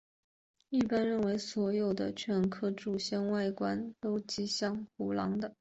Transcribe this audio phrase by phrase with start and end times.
[0.69, 3.93] 一般认为所有犬科祖先的外观
[4.27, 5.49] 及行为都像胡狼的。